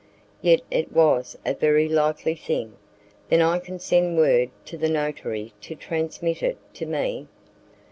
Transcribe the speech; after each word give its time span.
"Yet 0.41 0.61
it 0.71 0.91
was 0.91 1.37
a 1.45 1.53
very 1.53 1.87
likely 1.87 2.33
thing. 2.33 2.73
Then 3.29 3.39
I 3.39 3.59
can 3.59 3.77
send 3.77 4.17
word 4.17 4.49
to 4.65 4.75
the 4.75 4.89
notary 4.89 5.53
to 5.61 5.75
transmit 5.75 6.41
it 6.41 6.57
to 6.73 6.87
me?" 6.87 7.27